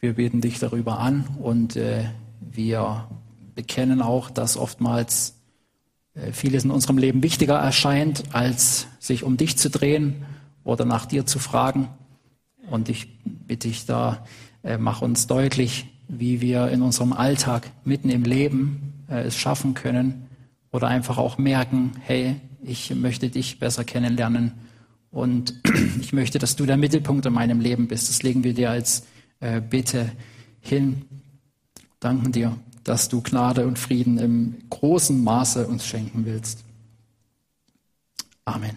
[0.00, 2.10] Wir beten dich darüber an und äh,
[2.40, 3.08] wir
[3.54, 5.34] bekennen auch, dass oftmals
[6.32, 10.24] vieles in unserem Leben wichtiger erscheint, als sich um dich zu drehen
[10.64, 11.88] oder nach dir zu fragen.
[12.70, 14.24] Und ich bitte dich da,
[14.62, 19.74] äh, mach uns deutlich, wie wir in unserem Alltag mitten im Leben äh, es schaffen
[19.74, 20.26] können
[20.70, 24.52] oder einfach auch merken, hey, ich möchte dich besser kennenlernen
[25.10, 25.54] und
[26.00, 28.08] ich möchte, dass du der Mittelpunkt in meinem Leben bist.
[28.08, 29.06] Das legen wir dir als
[29.40, 30.10] äh, Bitte
[30.60, 31.02] hin.
[32.00, 36.64] Danken dir, dass du Gnade und Frieden im großen Maße uns schenken willst.
[38.44, 38.76] Amen.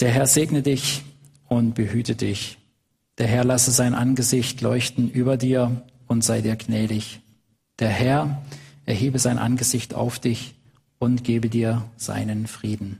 [0.00, 1.02] Der Herr segne dich
[1.48, 2.58] und behüte dich.
[3.18, 7.20] Der Herr lasse sein Angesicht leuchten über dir und sei dir gnädig.
[7.78, 8.42] Der Herr
[8.86, 10.54] erhebe sein Angesicht auf dich
[10.98, 12.98] und gebe dir seinen Frieden.